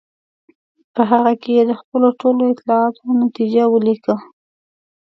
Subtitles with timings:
[0.93, 4.17] په هغه کې یې د خپلو ټولو اطلاعاتو نتیجه ولیکله.